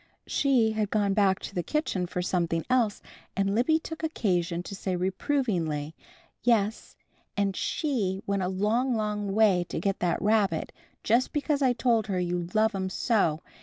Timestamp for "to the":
1.41-1.61